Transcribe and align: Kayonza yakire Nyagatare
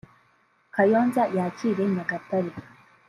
Kayonza 0.75 1.21
yakire 1.37 1.83
Nyagatare 1.95 2.51